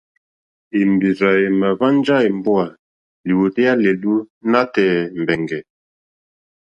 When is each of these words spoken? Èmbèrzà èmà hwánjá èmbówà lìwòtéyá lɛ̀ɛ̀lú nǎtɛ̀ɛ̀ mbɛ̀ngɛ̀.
Èmbèrzà 0.79 1.29
èmà 1.47 1.69
hwánjá 1.77 2.15
èmbówà 2.27 2.65
lìwòtéyá 3.25 3.73
lɛ̀ɛ̀lú 3.83 4.11
nǎtɛ̀ɛ̀ 4.51 4.99
mbɛ̀ngɛ̀. 5.21 5.61